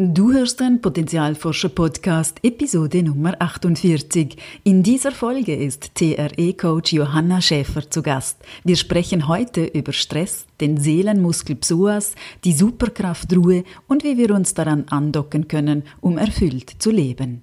[0.00, 4.36] Du hörst den Potenzialforscher-Podcast, Episode Nummer 48.
[4.62, 8.38] In dieser Folge ist TRE-Coach Johanna Schäfer zu Gast.
[8.62, 12.14] Wir sprechen heute über Stress, den Seelenmuskel Psoas,
[12.44, 17.42] die Superkraft Ruhe und wie wir uns daran andocken können, um erfüllt zu leben.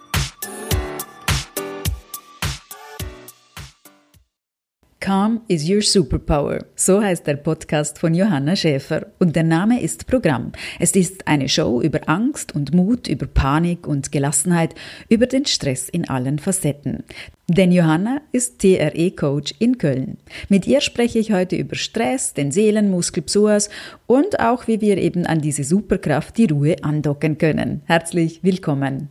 [5.01, 6.63] Calm is your superpower.
[6.75, 9.07] So heißt der Podcast von Johanna Schäfer.
[9.17, 10.51] Und der Name ist Programm.
[10.79, 14.75] Es ist eine Show über Angst und Mut, über Panik und Gelassenheit,
[15.09, 17.03] über den Stress in allen Facetten.
[17.47, 20.17] Denn Johanna ist TRE-Coach in Köln.
[20.49, 23.71] Mit ihr spreche ich heute über Stress, den Seelenmuskel Psoas
[24.05, 27.81] und auch wie wir eben an diese Superkraft die Ruhe andocken können.
[27.85, 29.09] Herzlich willkommen.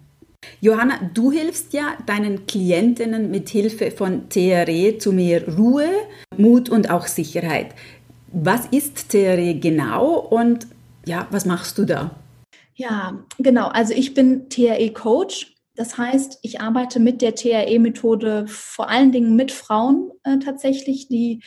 [0.60, 5.88] Johanna, du hilfst ja deinen Klientinnen mit Hilfe von TRE zu mehr Ruhe,
[6.36, 7.74] Mut und auch Sicherheit.
[8.32, 10.66] Was ist TRE genau und
[11.06, 12.14] ja, was machst du da?
[12.74, 13.68] Ja, genau.
[13.68, 15.54] Also ich bin TRE-Coach.
[15.76, 21.42] Das heißt, ich arbeite mit der TRE-Methode vor allen Dingen mit Frauen äh, tatsächlich, die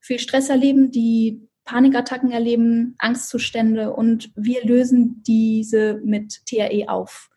[0.00, 7.30] viel Stress erleben, die Panikattacken erleben, Angstzustände und wir lösen diese mit TRE auf.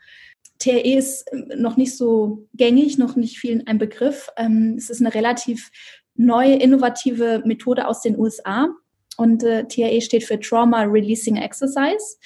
[0.60, 4.30] TRE ist ähm, noch nicht so gängig, noch nicht vielen ein Begriff.
[4.38, 5.72] Ähm, es ist eine relativ
[6.16, 8.68] neue, innovative Methode aus den USA.
[9.18, 12.18] Und äh, TRE steht für Trauma Releasing Exercise.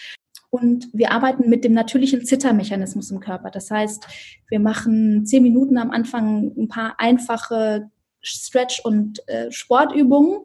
[0.49, 3.49] Und wir arbeiten mit dem natürlichen Zittermechanismus im Körper.
[3.49, 4.05] Das heißt,
[4.49, 7.89] wir machen zehn Minuten am Anfang ein paar einfache
[8.21, 10.41] Stretch- und äh, Sportübungen.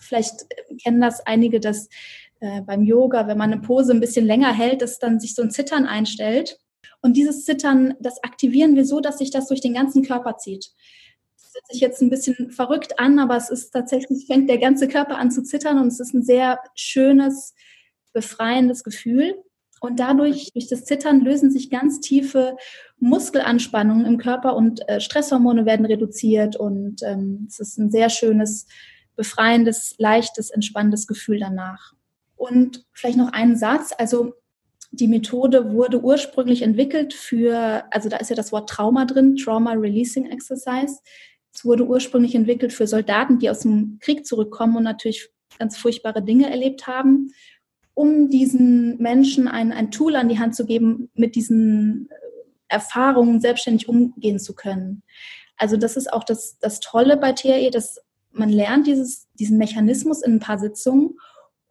[0.00, 1.88] Vielleicht äh, kennen das einige, dass
[2.40, 5.42] äh, beim Yoga, wenn man eine Pose ein bisschen länger hält, dass dann sich so
[5.42, 6.58] ein Zittern einstellt.
[7.00, 10.70] Und dieses Zittern, das aktivieren wir so, dass sich das durch den ganzen Körper zieht.
[11.34, 14.88] Das hört sich jetzt ein bisschen verrückt an, aber es ist tatsächlich, fängt der ganze
[14.88, 17.54] Körper an zu zittern und es ist ein sehr schönes,
[18.12, 19.34] befreiendes Gefühl.
[19.80, 22.56] Und dadurch, durch das Zittern, lösen sich ganz tiefe
[23.00, 26.54] Muskelanspannungen im Körper und äh, Stresshormone werden reduziert.
[26.54, 28.68] Und ähm, es ist ein sehr schönes,
[29.16, 31.94] befreiendes, leichtes, entspannendes Gefühl danach.
[32.36, 33.92] Und vielleicht noch einen Satz.
[33.98, 34.34] Also
[34.92, 39.72] die Methode wurde ursprünglich entwickelt für, also da ist ja das Wort Trauma drin, Trauma
[39.72, 41.00] Releasing Exercise.
[41.52, 46.22] Es wurde ursprünglich entwickelt für Soldaten, die aus dem Krieg zurückkommen und natürlich ganz furchtbare
[46.22, 47.30] Dinge erlebt haben,
[47.94, 52.14] um diesen Menschen ein, ein Tool an die Hand zu geben, mit diesen äh,
[52.68, 55.02] Erfahrungen selbstständig umgehen zu können.
[55.56, 57.98] Also das ist auch das, das Tolle bei TRE, dass
[58.30, 61.16] man lernt dieses, diesen Mechanismus in ein paar Sitzungen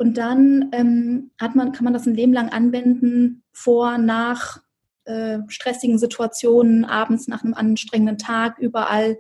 [0.02, 4.58] und dann ähm, hat man, kann man das ein Leben lang anwenden, vor, nach
[5.06, 9.20] äh, stressigen Situationen, abends nach einem anstrengenden Tag, überall,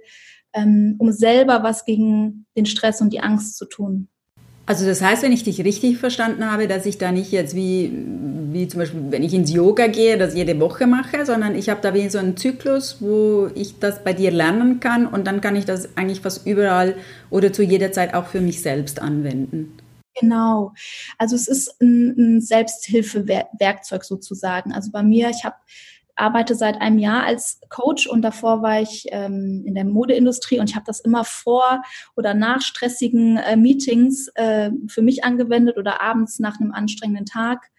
[0.53, 4.08] ähm, um selber was gegen den Stress und die Angst zu tun.
[4.66, 7.91] Also das heißt, wenn ich dich richtig verstanden habe, dass ich da nicht jetzt wie,
[8.52, 11.81] wie zum Beispiel, wenn ich ins Yoga gehe, das jede Woche mache, sondern ich habe
[11.84, 15.56] da wie so einen Zyklus, wo ich das bei dir lernen kann und dann kann
[15.56, 16.96] ich das eigentlich fast überall
[17.30, 19.78] oder zu jeder Zeit auch für mich selbst anwenden.
[20.19, 20.73] Genau.
[21.17, 24.73] Also es ist ein, ein Selbsthilfewerkzeug sozusagen.
[24.73, 25.55] Also bei mir, ich habe
[26.16, 30.69] arbeite seit einem Jahr als Coach und davor war ich ähm, in der Modeindustrie und
[30.69, 31.81] ich habe das immer vor
[32.16, 37.72] oder nach stressigen äh, Meetings äh, für mich angewendet oder abends nach einem anstrengenden Tag.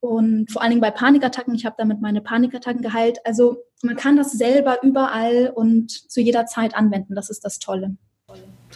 [0.00, 3.18] Und vor allen Dingen bei Panikattacken, ich habe damit meine Panikattacken geheilt.
[3.26, 7.14] Also man kann das selber überall und zu jeder Zeit anwenden.
[7.14, 7.96] Das ist das Tolle.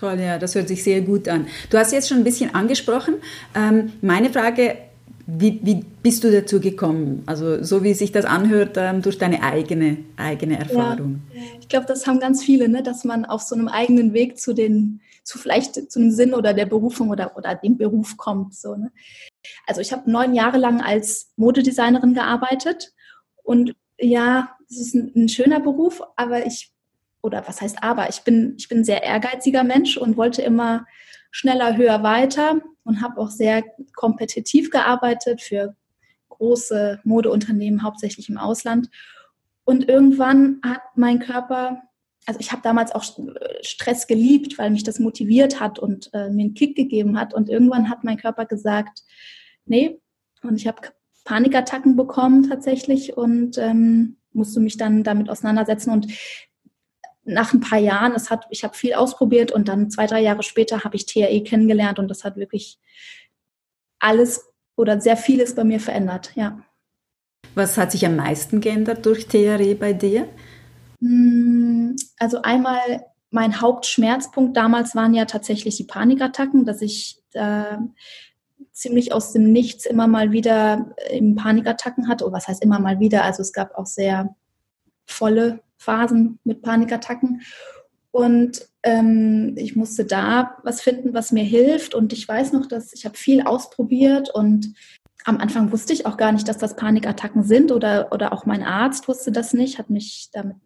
[0.05, 1.47] Toll, ja, das hört sich sehr gut an.
[1.71, 3.15] Du hast jetzt schon ein bisschen angesprochen.
[3.55, 4.77] Ähm, meine Frage,
[5.27, 7.23] wie, wie, bist du dazu gekommen?
[7.25, 11.23] Also so wie sich das anhört, ähm, durch deine eigene, eigene Erfahrung.
[11.33, 12.83] Ja, ich glaube, das haben ganz viele, ne?
[12.83, 16.67] dass man auf so einem eigenen Weg zu den, zu vielleicht zum Sinn oder der
[16.67, 18.55] Berufung oder, oder dem Beruf kommt.
[18.55, 18.93] So, ne?
[19.67, 22.93] Also ich habe neun Jahre lang als Modedesignerin gearbeitet
[23.43, 26.74] und ja, es ist ein, ein schöner Beruf, aber ich
[27.25, 30.85] oder was heißt aber, ich bin, ich bin ein sehr ehrgeiziger Mensch und wollte immer
[31.31, 35.75] schneller, höher, weiter und habe auch sehr kompetitiv gearbeitet für
[36.29, 38.91] große Modeunternehmen, hauptsächlich im Ausland.
[39.65, 41.83] Und irgendwann hat mein Körper,
[42.27, 43.05] also ich habe damals auch
[43.63, 47.33] Stress geliebt, weil mich das motiviert hat und äh, mir einen Kick gegeben hat.
[47.33, 49.03] Und irgendwann hat mein Körper gesagt,
[49.65, 49.99] nee,
[50.43, 50.83] und ich habe
[51.25, 55.91] Panikattacken bekommen tatsächlich und ähm, musste mich dann damit auseinandersetzen.
[55.91, 56.07] Und
[57.25, 60.43] nach ein paar Jahren, es hat, ich habe viel ausprobiert und dann zwei, drei Jahre
[60.43, 62.79] später habe ich TRE kennengelernt und das hat wirklich
[63.99, 66.59] alles oder sehr vieles bei mir verändert, ja.
[67.55, 70.29] Was hat sich am meisten geändert durch TRE bei dir?
[71.01, 73.05] Hm, also einmal
[73.35, 77.79] mein Hauptschmerzpunkt damals waren ja tatsächlich die Panikattacken, dass ich äh,
[78.71, 82.25] ziemlich aus dem Nichts immer mal wieder im Panikattacken hatte.
[82.25, 83.25] Oder was heißt immer mal wieder?
[83.25, 84.37] Also es gab auch sehr
[85.05, 87.43] volle Phasen mit Panikattacken.
[88.11, 91.95] Und ähm, ich musste da was finden, was mir hilft.
[91.95, 94.75] Und ich weiß noch, dass ich habe viel ausprobiert und
[95.25, 98.63] am Anfang wusste ich auch gar nicht, dass das Panikattacken sind oder, oder auch mein
[98.63, 100.57] Arzt wusste das nicht, hat mich damit,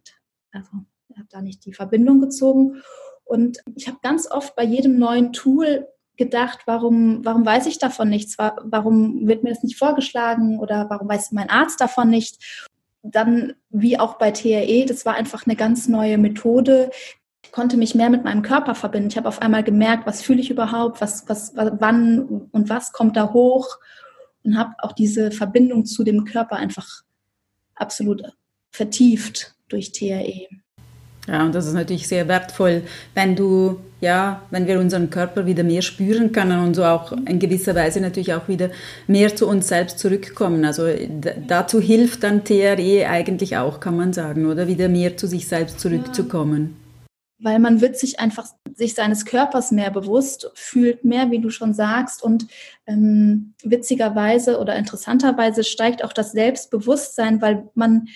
[0.52, 0.68] also
[1.16, 2.82] hat da nicht die Verbindung gezogen.
[3.24, 8.08] Und ich habe ganz oft bei jedem neuen Tool gedacht, warum, warum weiß ich davon
[8.08, 8.36] nichts?
[8.36, 12.66] Warum wird mir das nicht vorgeschlagen oder warum weiß mein Arzt davon nicht?
[13.10, 16.90] Dann, wie auch bei TRE, das war einfach eine ganz neue Methode,
[17.52, 19.08] konnte mich mehr mit meinem Körper verbinden.
[19.08, 23.16] Ich habe auf einmal gemerkt, was fühle ich überhaupt, was, was, wann und was kommt
[23.16, 23.78] da hoch
[24.44, 27.02] und habe auch diese Verbindung zu dem Körper einfach
[27.74, 28.22] absolut
[28.70, 30.46] vertieft durch TRE.
[31.28, 32.82] Ja, und das ist natürlich sehr wertvoll,
[33.14, 37.38] wenn du, ja, wenn wir unseren Körper wieder mehr spüren können und so auch in
[37.38, 38.70] gewisser Weise natürlich auch wieder
[39.06, 40.64] mehr zu uns selbst zurückkommen.
[40.64, 40.86] Also
[41.46, 44.68] dazu hilft dann TRE eigentlich auch, kann man sagen, oder?
[44.68, 46.76] Wieder mehr zu sich selbst zurückzukommen.
[47.40, 51.74] Weil man wird sich einfach sich seines Körpers mehr bewusst, fühlt mehr, wie du schon
[51.74, 52.46] sagst, und
[52.86, 58.08] ähm, witzigerweise oder interessanterweise steigt auch das Selbstbewusstsein, weil man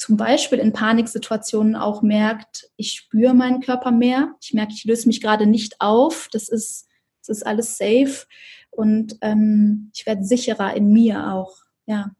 [0.00, 5.06] zum Beispiel in Paniksituationen auch merkt, ich spüre meinen Körper mehr, ich merke, ich löse
[5.06, 6.86] mich gerade nicht auf, das ist,
[7.20, 8.24] das ist alles safe
[8.70, 11.54] und ähm, ich werde sicherer in mir auch,
[11.84, 12.12] ja.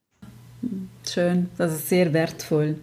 [1.09, 2.77] Schön, das ist sehr wertvoll.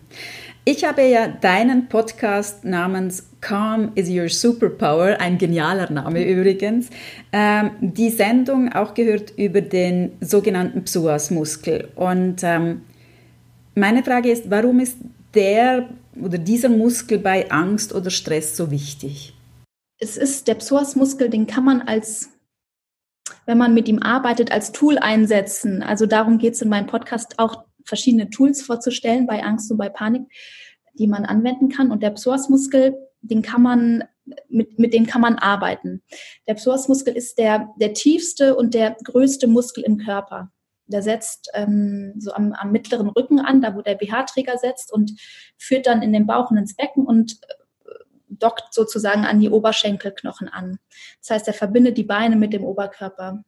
[0.66, 6.90] Ich habe ja deinen Podcast namens Calm is Your Superpower, ein genialer Name übrigens,
[7.32, 11.90] ähm, die Sendung auch gehört über den sogenannten Psoasmuskel.
[11.96, 12.82] Und ähm,
[13.78, 14.98] meine Frage ist, warum ist
[15.34, 15.90] der
[16.20, 19.34] oder dieser Muskel bei Angst oder Stress so wichtig?
[20.00, 22.30] Es ist der Psoasmuskel, den kann man als
[23.46, 25.84] wenn man mit ihm arbeitet, als Tool einsetzen.
[25.84, 29.90] Also darum geht es in meinem Podcast auch verschiedene Tools vorzustellen bei Angst und bei
[29.90, 30.24] Panik,
[30.94, 31.92] die man anwenden kann.
[31.92, 34.04] Und der Psoasmuskel, den kann man
[34.50, 36.04] mit, mit dem kann man arbeiten.
[36.48, 40.52] Der Psoasmuskel ist der, der tiefste und der größte Muskel im Körper.
[40.88, 45.12] Der setzt ähm, so am, am mittleren Rücken an, da wo der BH-Träger setzt und
[45.58, 47.94] führt dann in den Bauch und ins Becken und äh,
[48.30, 50.80] dockt sozusagen an die Oberschenkelknochen an.
[51.22, 53.44] Das heißt, er verbindet die Beine mit dem Oberkörper.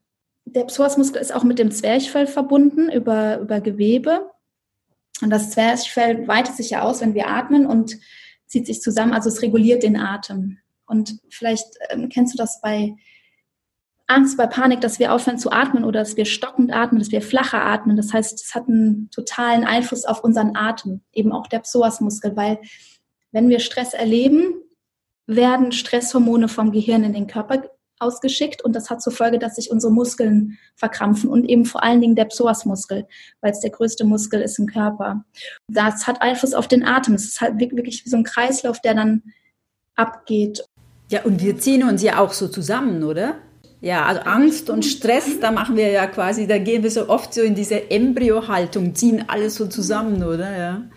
[0.46, 4.30] Der Psoasmuskel ist auch mit dem Zwerchfell verbunden über, über Gewebe.
[5.22, 7.98] Und das Zwerchfell weitet sich ja aus, wenn wir atmen und
[8.48, 9.14] zieht sich zusammen.
[9.14, 10.58] Also es reguliert den Atem.
[10.86, 12.96] Und vielleicht ähm, kennst du das bei
[14.10, 17.22] Angst, bei Panik, dass wir aufhören zu atmen oder dass wir stockend atmen, dass wir
[17.22, 17.96] flacher atmen.
[17.96, 22.60] Das heißt, es hat einen totalen Einfluss auf unseren Atem, eben auch der Psoasmuskel, weil
[23.32, 24.56] wenn wir Stress erleben,
[25.28, 27.70] werden Stresshormone vom Gehirn in den Körper
[28.00, 32.02] ausgeschickt und das hat zur Folge, dass sich unsere Muskeln verkrampfen und eben vor allen
[32.02, 33.06] Dingen der Psoasmuskel,
[33.42, 35.26] weil es der größte Muskel ist im Körper.
[35.68, 37.14] Das hat Einfluss auf den Atem.
[37.14, 39.22] Es ist halt wirklich wie so ein Kreislauf, der dann
[39.96, 40.64] abgeht.
[41.12, 43.36] Ja, und wir ziehen uns ja auch so zusammen, oder?
[43.82, 47.34] Ja, also Angst und Stress, da machen wir ja quasi, da gehen wir so oft
[47.34, 50.58] so in diese Embryo-Haltung, ziehen alles so zusammen, oder?
[50.58, 50.90] Ja.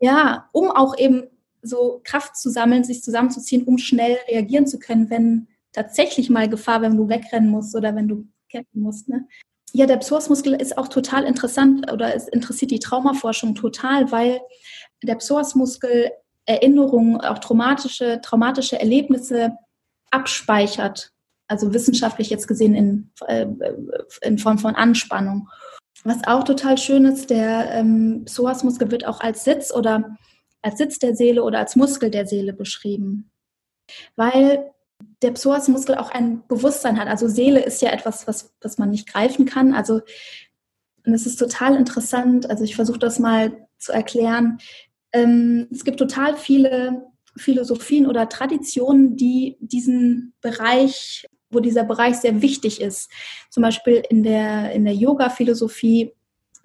[0.00, 1.24] ja, um auch eben
[1.62, 6.82] so Kraft zu sammeln, sich zusammenzuziehen, um schnell reagieren zu können, wenn tatsächlich mal Gefahr,
[6.82, 9.08] wenn du wegrennen musst oder wenn du kämpfen musst.
[9.08, 9.26] Ne?
[9.72, 14.40] Ja, der Psoasmuskel ist auch total interessant oder es interessiert die Traumaforschung total, weil
[15.02, 16.10] der Psoasmuskel
[16.46, 19.56] Erinnerungen, auch traumatische, traumatische Erlebnisse
[20.10, 21.12] abspeichert.
[21.48, 23.46] Also wissenschaftlich jetzt gesehen in, äh,
[24.22, 25.48] in Form von Anspannung.
[26.04, 30.16] Was auch total schön ist, der ähm, Psoasmuskel wird auch als Sitz oder
[30.62, 33.30] als Sitz der Seele oder als Muskel der Seele beschrieben.
[34.16, 34.70] Weil
[35.22, 37.08] der Psoasmuskel auch ein Bewusstsein hat.
[37.08, 39.74] Also Seele ist ja etwas, was, was man nicht greifen kann.
[39.74, 40.00] Also
[41.06, 42.50] und es ist total interessant.
[42.50, 44.58] Also ich versuche das mal zu erklären.
[45.12, 52.42] Ähm, es gibt total viele Philosophien oder Traditionen, die diesen Bereich, wo dieser Bereich sehr
[52.42, 53.10] wichtig ist.
[53.50, 56.12] Zum Beispiel in der, in der Yoga-Philosophie,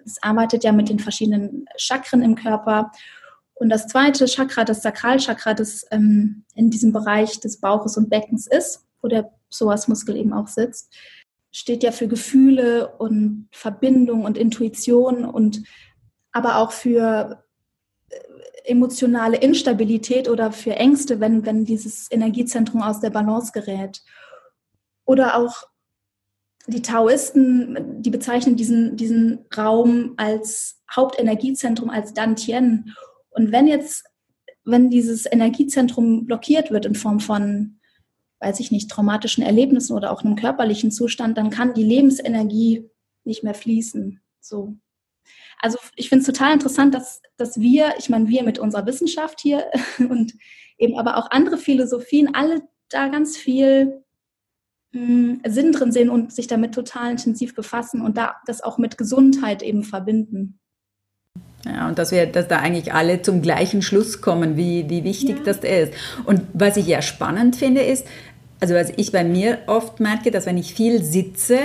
[0.04, 2.90] es arbeitet ja mit den verschiedenen Chakren im Körper
[3.62, 8.48] und das zweite Chakra, das Sakralchakra, das ähm, in diesem Bereich des Bauches und Beckens
[8.48, 10.92] ist, wo der Psoasmuskel eben auch sitzt,
[11.52, 15.62] steht ja für Gefühle und Verbindung und Intuition und
[16.32, 17.44] aber auch für
[18.08, 18.16] äh,
[18.64, 24.02] emotionale Instabilität oder für Ängste, wenn, wenn dieses Energiezentrum aus der Balance gerät.
[25.12, 25.64] Oder auch
[26.66, 32.94] die Taoisten, die bezeichnen diesen, diesen Raum als Hauptenergiezentrum, als Dantien.
[33.28, 34.06] Und wenn jetzt,
[34.64, 37.78] wenn dieses Energiezentrum blockiert wird in Form von,
[38.40, 42.88] weiß ich nicht, traumatischen Erlebnissen oder auch einem körperlichen Zustand, dann kann die Lebensenergie
[43.24, 44.18] nicht mehr fließen.
[44.40, 44.76] So.
[45.58, 49.40] Also ich finde es total interessant, dass, dass wir, ich meine, wir mit unserer Wissenschaft
[49.42, 49.66] hier
[49.98, 50.32] und
[50.78, 54.01] eben aber auch andere Philosophien, alle da ganz viel
[54.92, 59.62] Sinn drin sehen und sich damit total intensiv befassen und da das auch mit Gesundheit
[59.62, 60.58] eben verbinden.
[61.64, 65.38] Ja, und dass wir, dass da eigentlich alle zum gleichen Schluss kommen, wie, wie wichtig
[65.38, 65.44] ja.
[65.44, 65.94] das ist.
[66.24, 68.06] Und was ich ja spannend finde, ist,
[68.60, 71.58] also was ich bei mir oft merke, dass wenn ich viel sitze,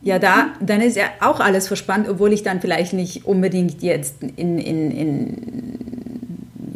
[0.00, 4.22] ja, da, dann ist ja auch alles verspannt, obwohl ich dann vielleicht nicht unbedingt jetzt
[4.22, 5.91] in, in, in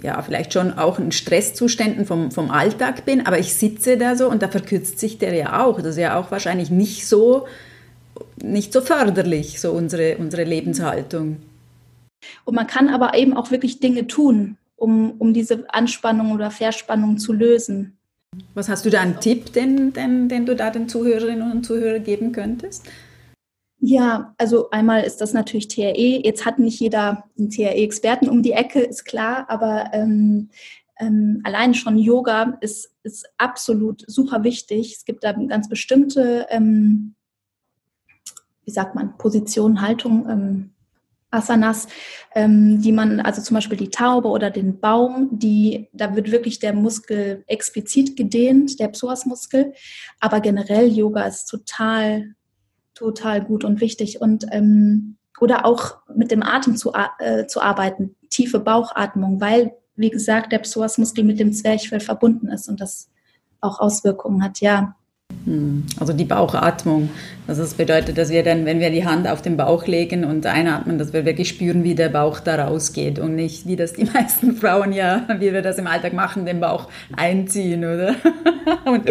[0.06, 4.30] ja, vielleicht schon auch in Stresszuständen vom, vom Alltag bin, aber ich sitze da so
[4.30, 5.78] und da verkürzt sich der ja auch.
[5.78, 7.48] Das ist ja auch wahrscheinlich nicht so,
[8.40, 11.38] nicht so förderlich, so unsere, unsere Lebenshaltung.
[12.44, 17.18] Und man kann aber eben auch wirklich Dinge tun, um, um diese Anspannung oder Verspannung
[17.18, 17.98] zu lösen.
[18.54, 22.04] Was hast du da einen Tipp, den, den, den du da den Zuhörerinnen und Zuhörern
[22.04, 22.84] geben könntest?
[23.78, 26.22] Ja, also einmal ist das natürlich TRE.
[26.24, 30.48] Jetzt hat nicht jeder einen TRE-Experten um die Ecke, ist klar, aber ähm,
[30.98, 34.94] ähm, allein schon Yoga ist, ist absolut super wichtig.
[34.96, 37.14] Es gibt da ganz bestimmte, ähm,
[38.64, 40.70] wie sagt man, Positionen, Haltung, ähm,
[41.30, 41.86] Asanas,
[42.34, 46.60] ähm, die man, also zum Beispiel die Taube oder den Baum, die, da wird wirklich
[46.60, 49.74] der Muskel explizit gedehnt, der Psoasmuskel.
[50.18, 52.35] Aber generell Yoga ist total
[52.96, 54.20] total gut und wichtig.
[54.20, 60.10] Und ähm, oder auch mit dem Atem zu, äh, zu arbeiten, tiefe Bauchatmung, weil, wie
[60.10, 63.08] gesagt, der Psoasmuskel mit dem Zwerchfell verbunden ist und das
[63.60, 64.96] auch Auswirkungen hat, ja.
[65.44, 67.10] Hm, also die Bauchatmung.
[67.46, 70.46] Also das bedeutet, dass wir dann, wenn wir die Hand auf den Bauch legen und
[70.46, 74.04] einatmen, dass wir wirklich spüren, wie der Bauch da rausgeht und nicht, wie das die
[74.14, 78.14] meisten Frauen ja, wie wir das im Alltag machen, den Bauch einziehen, oder?
[78.86, 79.10] und,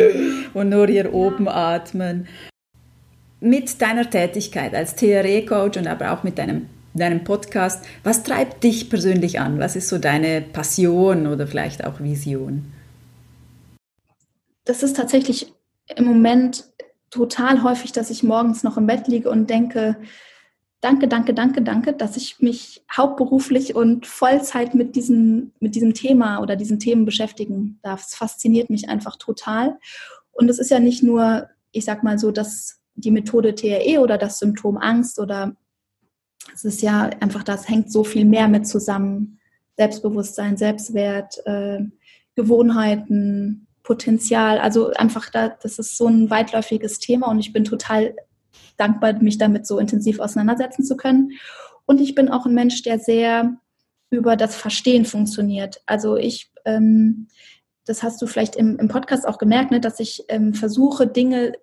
[0.53, 2.27] und nur hier oben atmen
[3.45, 8.89] mit deiner Tätigkeit als TRE-Coach und aber auch mit deinem, deinem Podcast, was treibt dich
[8.89, 9.59] persönlich an?
[9.59, 12.73] Was ist so deine Passion oder vielleicht auch Vision?
[14.65, 15.53] Das ist tatsächlich
[15.95, 16.65] im Moment
[17.11, 19.95] total häufig, dass ich morgens noch im Bett liege und denke,
[20.81, 26.39] danke, danke, danke, danke, dass ich mich hauptberuflich und Vollzeit mit diesem, mit diesem Thema
[26.39, 28.07] oder diesen Themen beschäftigen darf.
[28.07, 29.77] Es fasziniert mich einfach total.
[30.31, 34.17] Und es ist ja nicht nur, ich sag mal so, das die Methode TRE oder
[34.17, 35.55] das Symptom Angst oder
[36.53, 39.39] es ist ja einfach, das hängt so viel mehr mit zusammen.
[39.77, 41.79] Selbstbewusstsein, Selbstwert, äh,
[42.35, 44.59] Gewohnheiten, Potenzial.
[44.59, 48.15] Also einfach, da, das ist so ein weitläufiges Thema und ich bin total
[48.77, 51.31] dankbar, mich damit so intensiv auseinandersetzen zu können.
[51.85, 53.57] Und ich bin auch ein Mensch, der sehr
[54.09, 55.81] über das Verstehen funktioniert.
[55.85, 57.27] Also ich, ähm,
[57.85, 61.53] das hast du vielleicht im, im Podcast auch gemerkt, ne, dass ich ähm, versuche, Dinge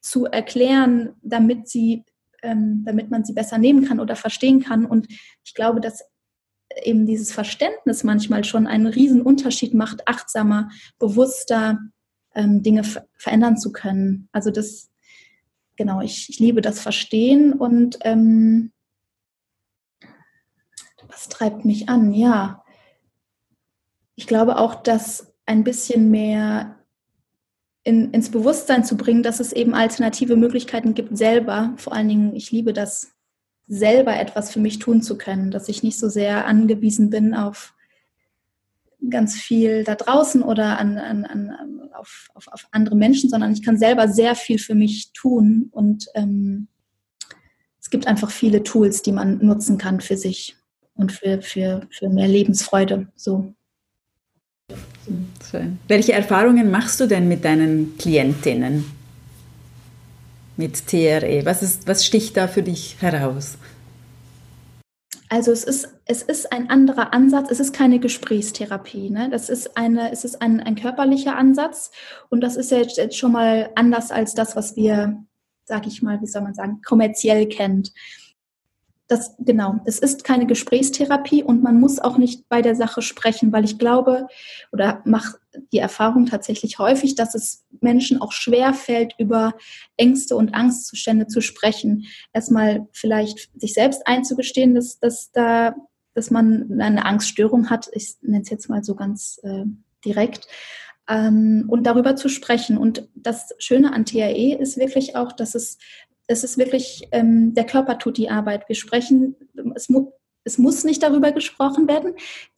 [0.00, 2.04] zu erklären, damit sie,
[2.42, 4.86] ähm, damit man sie besser nehmen kann oder verstehen kann.
[4.86, 5.08] Und
[5.44, 6.02] ich glaube, dass
[6.82, 11.78] eben dieses Verständnis manchmal schon einen riesen Unterschied macht, achtsamer, bewusster
[12.34, 12.84] ähm, Dinge
[13.16, 14.28] verändern zu können.
[14.32, 14.90] Also das,
[15.76, 18.72] genau, ich, ich liebe das Verstehen und ähm,
[21.08, 22.12] was treibt mich an?
[22.12, 22.64] Ja,
[24.14, 26.79] ich glaube auch, dass ein bisschen mehr
[27.90, 32.36] in, ins Bewusstsein zu bringen, dass es eben alternative Möglichkeiten gibt, selber, vor allen Dingen,
[32.36, 33.10] ich liebe das,
[33.66, 37.74] selber etwas für mich tun zu können, dass ich nicht so sehr angewiesen bin auf
[39.08, 43.62] ganz viel da draußen oder an, an, an, auf, auf, auf andere Menschen, sondern ich
[43.62, 46.68] kann selber sehr viel für mich tun und ähm,
[47.80, 50.56] es gibt einfach viele Tools, die man nutzen kann für sich
[50.94, 53.08] und für, für, für mehr Lebensfreude.
[53.16, 53.54] So.
[55.88, 58.84] Welche Erfahrungen machst du denn mit deinen Klientinnen?
[60.56, 61.42] Mit TRE?
[61.44, 63.56] Was, ist, was sticht da für dich heraus?
[65.28, 69.10] Also es ist, es ist ein anderer Ansatz, es ist keine Gesprächstherapie.
[69.10, 69.30] Ne?
[69.30, 71.92] Das ist, eine, es ist ein, ein körperlicher Ansatz
[72.30, 75.24] und das ist jetzt, jetzt schon mal anders als das, was wir,
[75.64, 77.92] sag ich mal, wie soll man sagen, kommerziell kennt
[79.10, 83.50] das, genau, es ist keine Gesprächstherapie und man muss auch nicht bei der Sache sprechen,
[83.50, 84.28] weil ich glaube
[84.70, 85.38] oder mache
[85.72, 89.54] die Erfahrung tatsächlich häufig, dass es Menschen auch schwer fällt, über
[89.96, 92.06] Ängste und Angstzustände zu sprechen.
[92.32, 95.74] Erstmal vielleicht sich selbst einzugestehen, dass, dass da,
[96.14, 97.90] dass man eine Angststörung hat.
[97.92, 99.64] Ich nenne es jetzt mal so ganz äh,
[100.04, 100.46] direkt.
[101.08, 102.78] Ähm, und darüber zu sprechen.
[102.78, 105.78] Und das Schöne an TAE ist wirklich auch, dass es
[106.30, 108.68] es ist wirklich, ähm, der Körper tut die Arbeit.
[108.68, 109.34] Wir sprechen,
[109.74, 110.12] es, mu
[110.44, 112.14] es muss nicht darüber gesprochen werden.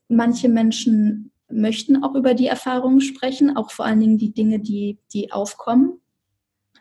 [0.09, 4.99] Manche Menschen möchten auch über die Erfahrungen sprechen, auch vor allen Dingen die Dinge, die,
[5.15, 6.01] die aufkommen.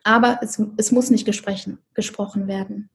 [0.03, 1.77] Aber es, es muss nicht gesprochen,
[2.47, 2.89] werden.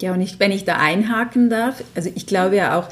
[0.00, 2.88] Ja, und ich, wenn ich da einhaken darf, also ich glaube ja auch,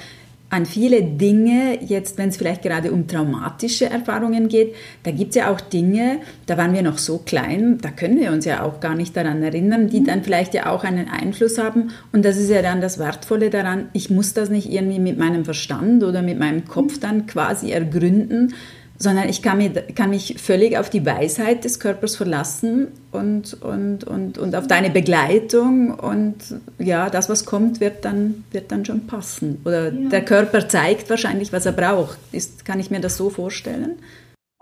[0.50, 5.36] an viele Dinge, jetzt wenn es vielleicht gerade um traumatische Erfahrungen geht, da gibt es
[5.36, 8.80] ja auch Dinge, da waren wir noch so klein, da können wir uns ja auch
[8.80, 10.06] gar nicht daran erinnern, die mhm.
[10.06, 11.90] dann vielleicht ja auch einen Einfluss haben.
[12.12, 15.44] Und das ist ja dann das Wertvolle daran, ich muss das nicht irgendwie mit meinem
[15.44, 17.00] Verstand oder mit meinem Kopf mhm.
[17.00, 18.52] dann quasi ergründen,
[19.02, 24.04] sondern ich kann, mir, kann mich völlig auf die Weisheit des Körpers verlassen und, und,
[24.04, 26.36] und, und auf deine Begleitung und
[26.78, 29.62] ja, das, was kommt, wird dann, wird dann schon passen.
[29.64, 30.10] Oder ja.
[30.10, 32.18] der Körper zeigt wahrscheinlich, was er braucht.
[32.30, 33.98] Ist, kann ich mir das so vorstellen?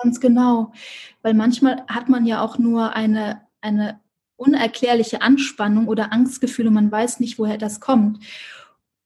[0.00, 0.72] Ganz genau,
[1.22, 3.98] weil manchmal hat man ja auch nur eine, eine
[4.36, 8.20] unerklärliche Anspannung oder Angstgefühle, man weiß nicht, woher das kommt.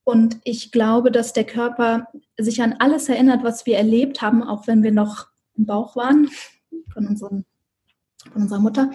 [0.05, 4.67] Und ich glaube, dass der Körper sich an alles erinnert, was wir erlebt haben, auch
[4.67, 6.29] wenn wir noch im Bauch waren
[6.93, 7.45] von, unseren,
[8.33, 8.91] von unserer Mutter,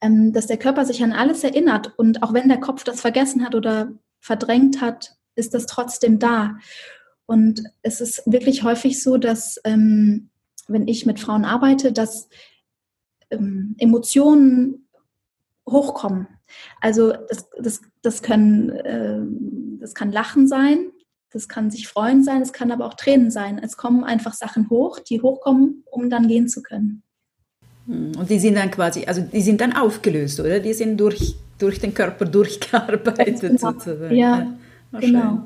[0.00, 1.98] ähm, dass der Körper sich an alles erinnert.
[1.98, 6.58] Und auch wenn der Kopf das vergessen hat oder verdrängt hat, ist das trotzdem da.
[7.26, 10.28] Und es ist wirklich häufig so, dass ähm,
[10.68, 12.28] wenn ich mit Frauen arbeite, dass
[13.30, 14.88] ähm, Emotionen
[15.68, 16.26] hochkommen.
[16.80, 19.20] Also das, das, das, können, äh,
[19.82, 20.92] das kann Lachen sein,
[21.32, 23.58] das kann sich freuen sein, es kann aber auch Tränen sein.
[23.62, 27.02] Es kommen einfach Sachen hoch, die hochkommen, um dann gehen zu können.
[27.86, 30.60] Hm, und die sind dann quasi, also die sind dann aufgelöst, oder?
[30.60, 33.72] Die sind durch, durch den Körper durchgearbeitet genau.
[33.72, 34.14] sozusagen.
[34.14, 34.54] Ja,
[34.92, 35.44] ja genau.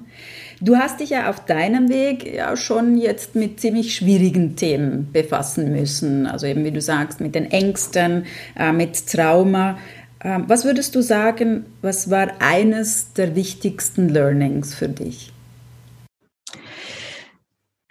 [0.60, 5.70] Du hast dich ja auf deinem Weg ja schon jetzt mit ziemlich schwierigen Themen befassen
[5.70, 6.26] müssen.
[6.26, 8.24] Also eben wie du sagst, mit den Ängsten,
[8.58, 9.78] äh, mit Trauma.
[10.20, 15.32] Ähm, was würdest du sagen, was war eines der wichtigsten Learnings für dich?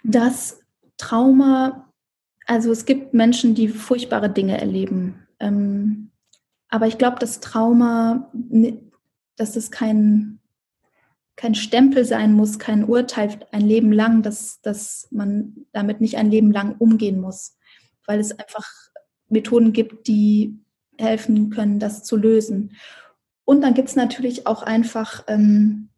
[0.02, 0.60] Das
[0.96, 1.92] Trauma,
[2.46, 5.26] also es gibt Menschen, die furchtbare Dinge erleben.
[5.40, 6.10] Ähm,
[6.68, 8.30] aber ich glaube, das Trauma,
[9.36, 10.40] dass es kein,
[11.36, 16.30] kein Stempel sein muss, kein Urteil ein Leben lang, dass, dass man damit nicht ein
[16.30, 17.56] Leben lang umgehen muss,
[18.06, 18.66] weil es einfach
[19.28, 20.58] Methoden gibt, die
[20.98, 22.76] helfen können, das zu lösen.
[23.44, 25.88] Und dann gibt es natürlich auch einfach, ähm,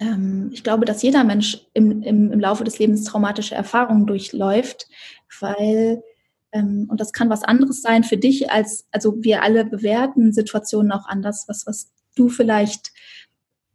[0.00, 4.88] ähm, ich glaube, dass jeder Mensch im, im, im, Laufe des Lebens traumatische Erfahrungen durchläuft,
[5.40, 6.02] weil,
[6.52, 10.92] ähm, und das kann was anderes sein für dich, als, also wir alle bewerten Situationen
[10.92, 12.92] auch anders, was, was du vielleicht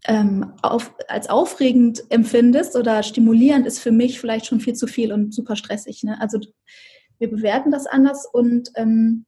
[0.06, 5.12] ähm, auf, als aufregend empfindest oder stimulierend ist für mich vielleicht schon viel zu viel
[5.12, 6.04] und super stressig.
[6.04, 6.20] Ne?
[6.22, 6.40] Also
[7.20, 9.26] wir bewerten das anders und ähm,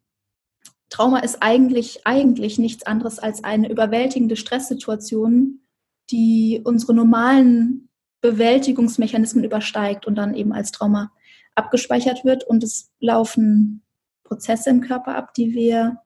[0.89, 5.61] Trauma ist eigentlich, eigentlich nichts anderes als eine überwältigende Stresssituation,
[6.09, 7.89] die unsere normalen
[8.21, 11.11] Bewältigungsmechanismen übersteigt und dann eben als Trauma
[11.55, 12.43] abgespeichert wird.
[12.43, 13.83] Und es laufen
[14.23, 15.99] Prozesse im Körper ab, die wir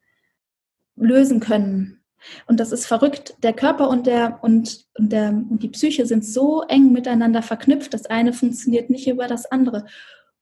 [0.96, 2.04] lösen können.
[2.48, 3.36] Und das ist verrückt.
[3.43, 7.93] Der Körper und, der, und, und, der, und die Psyche sind so eng miteinander verknüpft.
[7.93, 9.86] Das eine funktioniert nicht über das andere,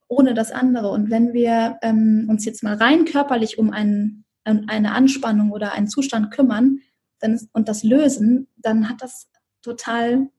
[0.08, 0.90] ohne das andere.
[0.90, 5.88] Und wenn wir ähm, uns jetzt mal rein körperlich um einen eine Anspannung oder einen
[5.88, 6.80] Zustand kümmern
[7.22, 9.28] ist, und das lösen, dann hat das
[9.62, 10.30] total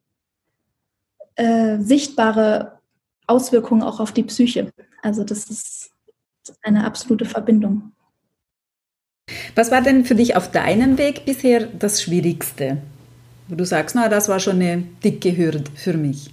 [1.37, 2.81] äh, sichtbare
[3.27, 4.73] Auswirkungen auch auf die Psyche.
[5.03, 5.93] Also das ist
[6.63, 7.93] eine absolute Verbindung.
[9.55, 12.79] Was war denn für dich auf deinem Weg bisher das Schwierigste?
[13.49, 16.31] Wo du sagst, na, das war schon eine dicke Hürde für mich.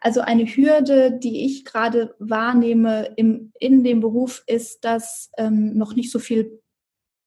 [0.00, 5.94] Also eine Hürde, die ich gerade wahrnehme im, in dem Beruf, ist, dass ähm, noch
[5.94, 6.60] nicht so viel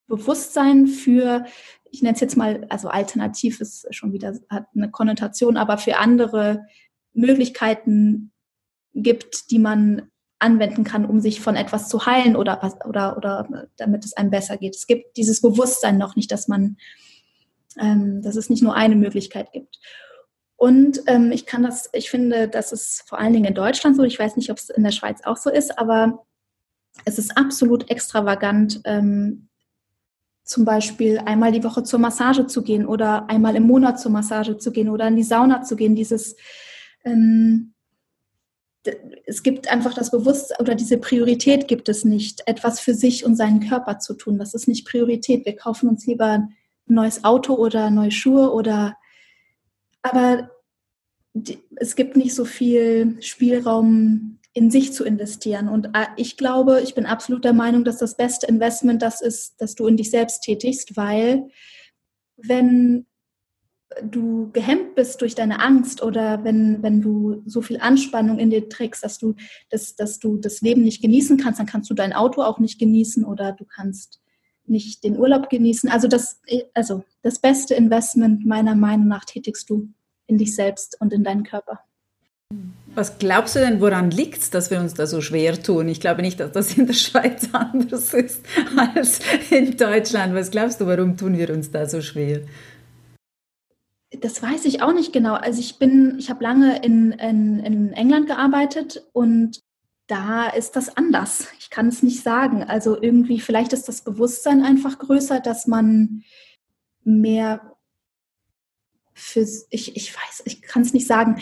[0.07, 1.45] Bewusstsein für,
[1.91, 5.97] ich nenne es jetzt mal, also alternativ ist schon wieder, hat eine Konnotation, aber für
[5.97, 6.65] andere
[7.13, 8.31] Möglichkeiten
[8.93, 14.05] gibt, die man anwenden kann, um sich von etwas zu heilen oder, oder, oder damit
[14.05, 14.75] es einem besser geht.
[14.75, 16.77] Es gibt dieses Bewusstsein noch nicht, dass man,
[17.77, 19.79] ähm, dass es nicht nur eine Möglichkeit gibt.
[20.59, 24.03] Und ähm, ich kann das, ich finde, das ist vor allen Dingen in Deutschland so.
[24.03, 26.25] Ich weiß nicht, ob es in der Schweiz auch so ist, aber
[27.05, 29.47] es ist absolut extravagant, ähm,
[30.43, 34.57] zum Beispiel einmal die Woche zur Massage zu gehen oder einmal im Monat zur Massage
[34.57, 35.95] zu gehen oder in die Sauna zu gehen.
[35.95, 36.35] Dieses
[37.05, 37.73] ähm,
[39.25, 43.37] es gibt einfach das Bewusstsein oder diese Priorität gibt es nicht, etwas für sich und
[43.37, 44.37] seinen Körper zu tun.
[44.37, 45.45] Das ist nicht Priorität.
[45.45, 48.97] Wir kaufen uns lieber ein neues Auto oder neue Schuhe oder
[50.01, 50.51] aber
[51.33, 55.69] die, es gibt nicht so viel Spielraum, in sich zu investieren.
[55.69, 59.61] Und äh, ich glaube, ich bin absolut der Meinung, dass das beste Investment das ist,
[59.61, 61.47] dass du in dich selbst tätigst, weil
[62.35, 63.05] wenn
[64.03, 68.69] du gehemmt bist durch deine Angst oder wenn, wenn du so viel Anspannung in dir
[68.69, 69.35] trägst, dass du,
[69.69, 72.79] das, dass du das Leben nicht genießen kannst, dann kannst du dein Auto auch nicht
[72.79, 74.21] genießen oder du kannst
[74.69, 75.89] nicht den Urlaub genießen.
[75.89, 76.41] Also das,
[76.73, 79.89] also das beste Investment meiner Meinung nach tätigst du
[80.27, 81.79] in dich selbst und in deinen Körper.
[82.95, 85.87] Was glaubst du denn, woran liegt es, dass wir uns da so schwer tun?
[85.87, 88.43] Ich glaube nicht, dass das in der Schweiz anders ist
[88.75, 89.19] als
[89.51, 90.33] in Deutschland.
[90.33, 92.41] Was glaubst du, warum tun wir uns da so schwer?
[94.19, 95.35] Das weiß ich auch nicht genau.
[95.35, 99.61] Also ich bin, ich habe lange in, in, in England gearbeitet und
[100.09, 101.47] da ist das anders.
[101.59, 102.63] Ich kann es nicht sagen.
[102.63, 106.23] Also irgendwie, vielleicht ist das Bewusstsein einfach größer, dass man
[107.03, 107.75] mehr
[109.13, 111.39] für, ich, ich weiß, ich kann es nicht sagen.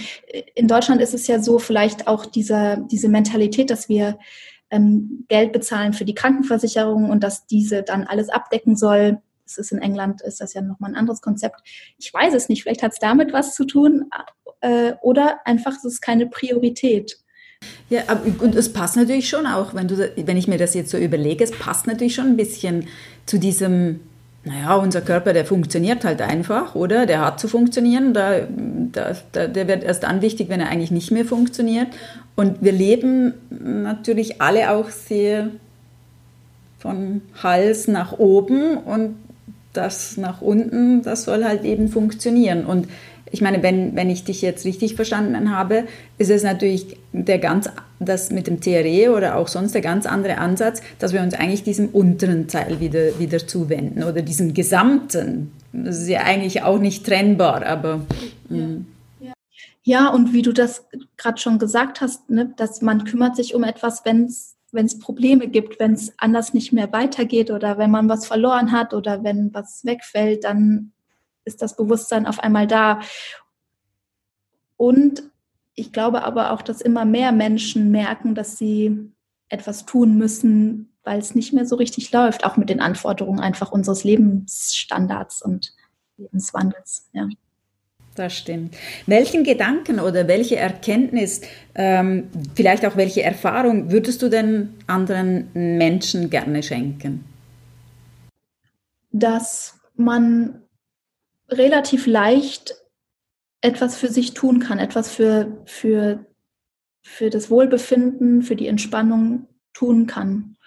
[0.53, 4.19] In Deutschland ist es ja so, vielleicht auch diese, diese Mentalität, dass wir
[4.69, 9.21] ähm, Geld bezahlen für die Krankenversicherung und dass diese dann alles abdecken soll.
[9.45, 11.61] Das ist in England, ist das ja nochmal ein anderes Konzept.
[11.97, 14.09] Ich weiß es nicht, vielleicht hat es damit was zu tun
[14.59, 17.17] äh, oder einfach, es ist keine Priorität.
[17.89, 18.01] Ja,
[18.39, 21.43] und es passt natürlich schon auch, wenn, du, wenn ich mir das jetzt so überlege,
[21.43, 22.87] es passt natürlich schon ein bisschen
[23.25, 24.01] zu diesem
[24.47, 27.05] naja, unser Körper, der funktioniert halt einfach, oder?
[27.05, 28.13] Der hat zu funktionieren.
[28.13, 28.47] Da,
[28.93, 31.87] da, der wird erst dann wichtig, wenn er eigentlich nicht mehr funktioniert.
[32.35, 35.49] Und wir leben natürlich alle auch sehr
[36.79, 39.15] von Hals nach oben und
[39.73, 42.65] das nach unten, das soll halt eben funktionieren.
[42.65, 42.87] Und
[43.31, 45.85] ich meine, wenn, wenn ich dich jetzt richtig verstanden habe,
[46.17, 50.37] ist es natürlich der ganz, das mit dem TRE oder auch sonst der ganz andere
[50.37, 55.51] Ansatz, dass wir uns eigentlich diesem unteren Teil wieder, wieder zuwenden oder diesem gesamten.
[55.73, 58.01] Das ist ja eigentlich auch nicht trennbar, aber.
[58.49, 58.57] Ja.
[58.57, 58.85] Mm.
[59.83, 60.85] Ja, und wie du das
[61.15, 64.99] gerade schon gesagt hast, ne, dass man kümmert sich um etwas, wenn es wenn es
[64.99, 69.23] Probleme gibt, wenn es anders nicht mehr weitergeht oder wenn man was verloren hat oder
[69.23, 70.91] wenn was wegfällt, dann
[71.47, 72.99] ist das Bewusstsein auf einmal da.
[74.75, 75.23] Und
[75.73, 79.11] ich glaube aber auch, dass immer mehr Menschen merken, dass sie
[79.49, 83.71] etwas tun müssen, weil es nicht mehr so richtig läuft, auch mit den Anforderungen einfach
[83.71, 85.73] unseres Lebensstandards und
[86.17, 87.09] Lebenswandels.
[87.13, 87.29] Ja.
[88.15, 88.75] Das stimmt.
[89.05, 91.41] Welchen Gedanken oder welche Erkenntnis,
[91.75, 97.23] ähm, vielleicht auch welche Erfahrung würdest du denn anderen Menschen gerne schenken?
[99.11, 100.63] Dass man
[101.49, 102.75] relativ leicht
[103.61, 106.25] etwas für sich tun kann, etwas für, für,
[107.01, 110.57] für das Wohlbefinden, für die Entspannung tun kann.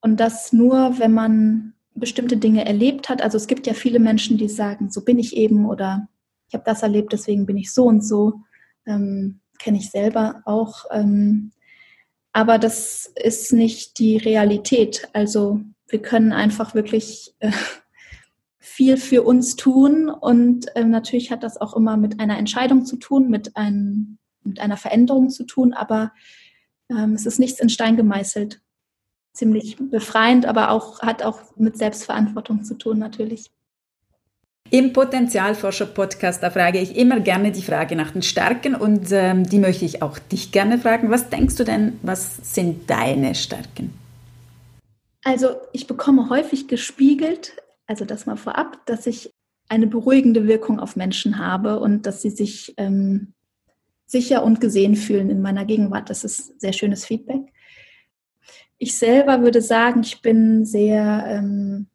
[0.00, 3.22] Und das nur, wenn man bestimmte Dinge erlebt hat.
[3.22, 6.08] Also es gibt ja viele Menschen, die sagen, so bin ich eben oder
[6.48, 8.40] ich habe das erlebt, deswegen bin ich so und so.
[8.86, 10.86] Ähm, Kenne ich selber auch.
[10.90, 11.52] Ähm,
[12.32, 15.08] aber das ist nicht die Realität.
[15.12, 17.52] Also wir können einfach wirklich äh,
[18.60, 20.10] viel für uns tun.
[20.10, 24.60] Und ähm, natürlich hat das auch immer mit einer Entscheidung zu tun, mit, ein, mit
[24.60, 26.12] einer Veränderung zu tun, aber
[26.90, 28.60] ähm, es ist nichts in Stein gemeißelt.
[29.32, 33.50] Ziemlich befreiend, aber auch hat auch mit Selbstverantwortung zu tun, natürlich.
[34.72, 39.58] Im Potenzialforscher-Podcast, da frage ich immer gerne die Frage nach den Stärken und ähm, die
[39.58, 41.10] möchte ich auch dich gerne fragen.
[41.10, 43.92] Was denkst du denn, was sind deine Stärken?
[45.24, 47.52] Also ich bekomme häufig gespiegelt,
[47.90, 49.34] also das mal vorab, dass ich
[49.68, 53.34] eine beruhigende Wirkung auf Menschen habe und dass sie sich ähm,
[54.06, 56.08] sicher und gesehen fühlen in meiner Gegenwart.
[56.08, 57.52] Das ist sehr schönes Feedback.
[58.78, 61.88] Ich selber würde sagen, ich bin sehr ähm,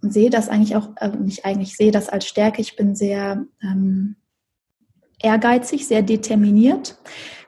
[0.00, 2.60] und sehe das eigentlich auch, äh, nicht eigentlich sehe das als Stärke.
[2.60, 4.14] Ich bin sehr ähm,
[5.20, 6.98] ehrgeizig, sehr determiniert.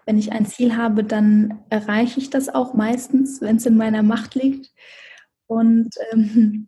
[0.05, 4.03] Wenn ich ein Ziel habe, dann erreiche ich das auch meistens, wenn es in meiner
[4.03, 4.73] Macht liegt.
[5.47, 6.68] Und ähm,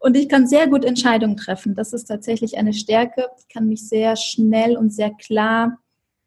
[0.00, 1.74] und ich kann sehr gut Entscheidungen treffen.
[1.74, 3.28] Das ist tatsächlich eine Stärke.
[3.38, 5.78] Ich kann mich sehr schnell und sehr klar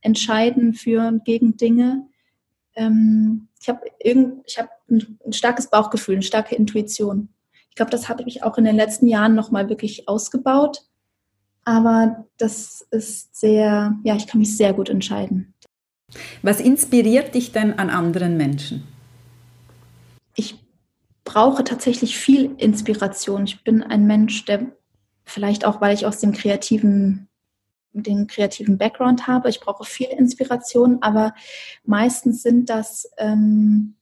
[0.02, 2.08] entscheiden für und gegen Dinge.
[2.76, 3.82] Ähm, ich habe
[4.58, 7.30] hab ein, ein starkes Bauchgefühl, eine starke Intuition.
[7.70, 10.86] Ich glaube, das habe ich auch in den letzten Jahren nochmal wirklich ausgebaut.
[11.65, 15.54] Aber das ist sehr, ja, ich kann mich sehr gut entscheiden.
[16.44, 18.84] Was inspiriert dich denn an anderen Menschen?
[21.36, 23.43] Ich brauche tatsächlich viel Inspiration.
[23.43, 24.71] Ich bin ein Mensch, der
[25.26, 27.28] vielleicht auch, weil ich aus dem kreativen
[27.91, 29.50] den kreativen Background habe.
[29.50, 31.36] Ich brauche viel Inspiration, aber
[31.84, 33.95] meistens sind das ähm,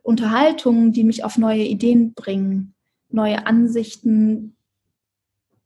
[0.00, 2.74] Unterhaltungen, die mich auf neue Ideen bringen,
[3.10, 4.56] neue Ansichten.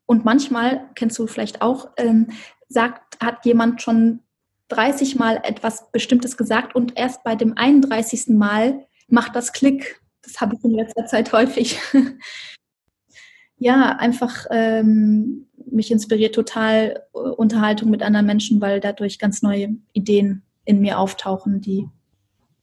[0.07, 2.33] Und manchmal, kennst du vielleicht auch, ähm,
[2.67, 4.25] sagt, hat jemand schon
[4.71, 8.31] 30 Mal etwas Bestimmtes gesagt und erst bei dem 31.
[8.31, 10.01] Mal macht das Klick.
[10.25, 11.79] Das habe ich in letzter Zeit häufig.
[13.59, 19.77] ja, einfach ähm, mich inspiriert total äh, Unterhaltung mit anderen Menschen, weil dadurch ganz neue
[19.93, 21.89] Ideen in mir auftauchen, die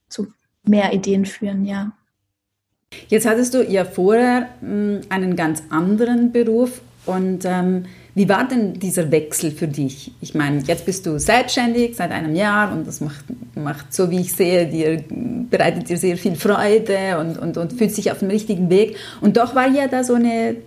[0.09, 0.27] zu
[0.63, 1.93] mehr Ideen führen, ja.
[3.07, 8.47] Jetzt hattest du ja vorher mh, hm, einen ganz anderen Beruf und ähm, wie war
[8.47, 10.11] denn dieser Wechsel für dich?
[10.19, 13.23] Ich meine, jetzt bist du selbstständig seit einem Jahr und das macht,
[13.55, 15.01] macht so wie ich sehe, dir,
[15.49, 18.97] bereitet dir sehr viel Freude und, und, und fühlt sich auf dem richtigen Weg.
[19.21, 20.57] Und doch war ja da so eine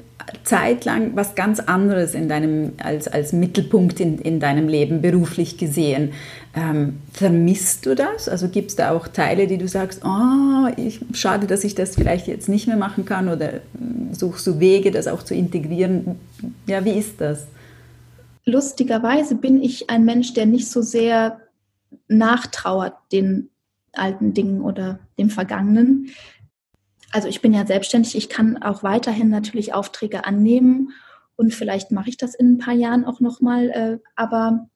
[0.42, 5.58] Zeit lang was ganz anderes in deinem, als, als Mittelpunkt in, in deinem Leben beruflich
[5.58, 6.12] gesehen.
[6.56, 8.28] Ähm, vermisst du das?
[8.28, 11.96] Also gibt es da auch Teile, die du sagst, oh, ich, schade, dass ich das
[11.96, 16.18] vielleicht jetzt nicht mehr machen kann oder hm, suchst du Wege, das auch zu integrieren?
[16.66, 17.46] Ja, wie ist das?
[18.44, 21.40] Lustigerweise bin ich ein Mensch, der nicht so sehr
[22.06, 23.50] nachtrauert den
[23.92, 26.10] alten Dingen oder dem Vergangenen,
[27.14, 30.90] also ich bin ja selbstständig, ich kann auch weiterhin natürlich Aufträge annehmen
[31.36, 34.68] und vielleicht mache ich das in ein paar Jahren auch nochmal, äh, aber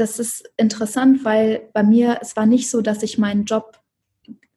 [0.00, 3.78] das ist interessant, weil bei mir, es war nicht so, dass ich meinen Job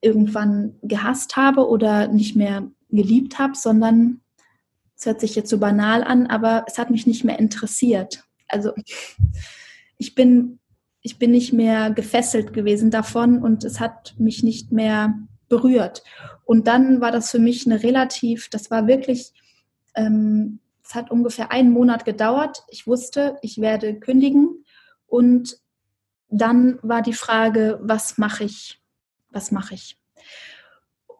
[0.01, 4.21] irgendwann gehasst habe oder nicht mehr geliebt habe, sondern
[4.95, 8.23] es hört sich jetzt so banal an, aber es hat mich nicht mehr interessiert.
[8.47, 8.71] Also
[9.97, 10.59] ich bin,
[11.01, 15.13] ich bin nicht mehr gefesselt gewesen davon und es hat mich nicht mehr
[15.49, 16.03] berührt.
[16.45, 19.33] Und dann war das für mich eine relativ, das war wirklich,
[19.95, 22.63] ähm, es hat ungefähr einen Monat gedauert.
[22.69, 24.62] Ich wusste, ich werde kündigen.
[25.13, 25.59] Und
[26.29, 28.81] dann war die Frage, was mache ich?
[29.29, 29.95] Was mache ich?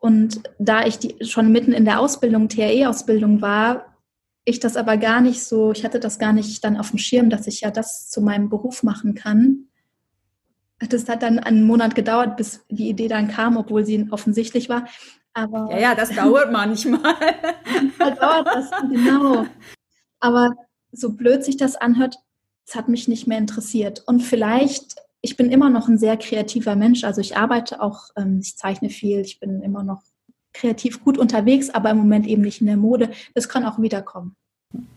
[0.01, 3.99] Und da ich die, schon mitten in der Ausbildung, TRE-Ausbildung war,
[4.45, 7.29] ich das aber gar nicht so, ich hatte das gar nicht dann auf dem Schirm,
[7.29, 9.67] dass ich ja das zu meinem Beruf machen kann,
[10.79, 14.87] das hat dann einen Monat gedauert, bis die Idee dann kam, obwohl sie offensichtlich war.
[15.35, 16.99] Aber ja, ja, das dauert manchmal.
[17.99, 19.45] manchmal dauert das, genau.
[20.19, 20.49] Aber
[20.91, 22.17] so blöd sich das anhört,
[22.65, 24.03] es hat mich nicht mehr interessiert.
[24.05, 27.03] Und vielleicht, ich bin immer noch ein sehr kreativer Mensch.
[27.03, 30.01] Also ich arbeite auch, ähm, ich zeichne viel, ich bin immer noch
[30.53, 33.09] kreativ gut unterwegs, aber im Moment eben nicht in der Mode.
[33.33, 34.35] Das kann auch wiederkommen.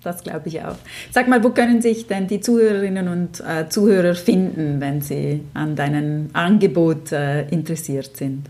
[0.02, 0.76] Das glaube ich auch.
[1.10, 5.76] Sag mal, wo können sich denn die Zuhörerinnen und äh, Zuhörer finden, wenn sie an
[5.76, 8.48] deinem Angebot äh, interessiert sind?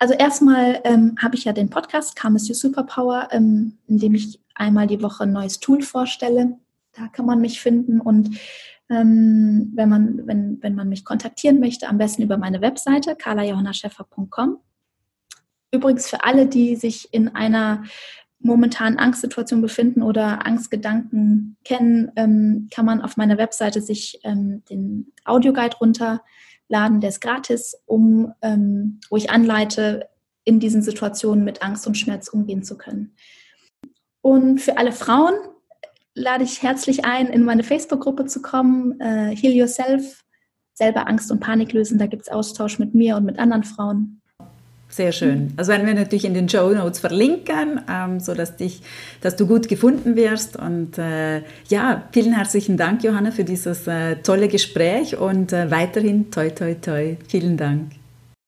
[0.00, 4.14] Also erstmal ähm, habe ich ja den Podcast Calm is Your Superpower, ähm, in dem
[4.14, 6.56] ich einmal die Woche ein neues Tool vorstelle.
[6.98, 8.38] Da kann man mich finden und
[8.90, 14.58] ähm, wenn, man, wenn, wenn man mich kontaktieren möchte, am besten über meine Webseite carlajohannascheffer.com.
[15.70, 17.84] Übrigens für alle, die sich in einer
[18.40, 25.12] momentan Angstsituation befinden oder Angstgedanken kennen, ähm, kann man auf meiner Webseite sich ähm, den
[25.24, 30.08] Audioguide runterladen, der ist gratis, um, ähm, wo ich anleite,
[30.44, 33.14] in diesen Situationen mit Angst und Schmerz umgehen zu können.
[34.22, 35.34] Und für alle Frauen
[36.18, 40.24] lade ich herzlich ein, in meine Facebook-Gruppe zu kommen, äh, Heal Yourself,
[40.74, 41.98] selber Angst und Panik lösen.
[41.98, 44.20] Da gibt es Austausch mit mir und mit anderen Frauen.
[44.90, 45.52] Sehr schön.
[45.56, 48.80] Also werden wir natürlich in den Show Notes verlinken, ähm, so dass dich,
[49.20, 50.56] dass du gut gefunden wirst.
[50.56, 56.30] Und äh, ja, vielen herzlichen Dank, Johanna, für dieses äh, tolle Gespräch und äh, weiterhin
[56.30, 57.16] toi toi toi.
[57.28, 57.92] Vielen Dank.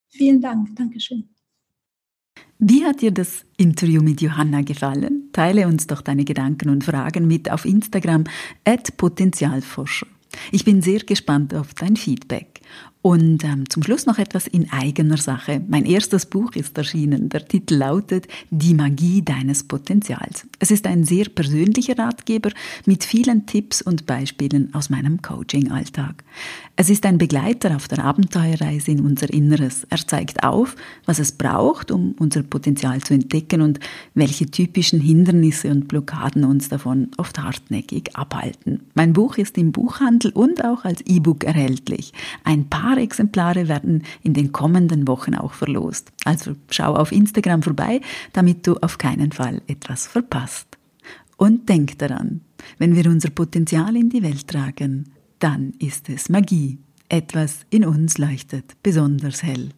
[0.08, 0.74] Vielen Dank.
[0.76, 1.28] Dankeschön.
[2.62, 5.30] Wie hat dir das Interview mit Johanna gefallen?
[5.32, 8.24] Teile uns doch deine Gedanken und Fragen mit auf Instagram
[8.66, 10.06] at Potenzialforscher.
[10.52, 12.60] Ich bin sehr gespannt auf dein Feedback.
[13.02, 15.62] Und ähm, zum Schluss noch etwas in eigener Sache.
[15.68, 17.30] Mein erstes Buch ist erschienen.
[17.30, 20.46] Der Titel lautet Die Magie deines Potenzials.
[20.58, 22.50] Es ist ein sehr persönlicher Ratgeber
[22.84, 26.24] mit vielen Tipps und Beispielen aus meinem Coaching-Alltag.
[26.76, 29.86] Es ist ein Begleiter auf der Abenteuerreise in unser Inneres.
[29.88, 33.80] Er zeigt auf, was es braucht, um unser Potenzial zu entdecken und
[34.12, 38.80] welche typischen Hindernisse und Blockaden uns davon oft hartnäckig abhalten.
[38.92, 42.12] Mein Buch ist im Buchhandel und auch als E-Book erhältlich.
[42.44, 46.10] Ein paar paar Exemplare werden in den kommenden Wochen auch verlost.
[46.24, 48.00] Also schau auf Instagram vorbei,
[48.32, 50.76] damit du auf keinen Fall etwas verpasst.
[51.36, 52.40] Und denk daran,
[52.78, 56.78] wenn wir unser Potenzial in die Welt tragen, dann ist es Magie.
[57.08, 59.70] Etwas in uns leuchtet besonders hell.